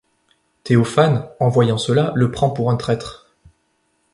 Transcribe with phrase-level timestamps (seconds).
[0.63, 3.35] Théophane, en voyant cela, le prend pour un traître.